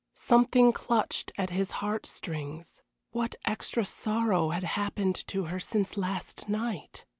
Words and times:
Something 0.15 0.73
clutched 0.73 1.31
at 1.37 1.51
his 1.51 1.69
heart 1.73 2.07
strings. 2.07 2.81
What 3.11 3.35
extra 3.45 3.85
sorrow 3.85 4.49
had 4.49 4.63
happened 4.63 5.15
to 5.27 5.43
her 5.45 5.59
since 5.59 5.95
last 5.95 6.49
night? 6.49 7.05